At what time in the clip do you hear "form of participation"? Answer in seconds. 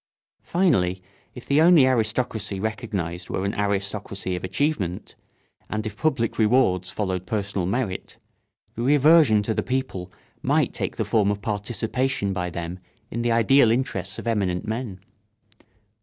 11.05-12.33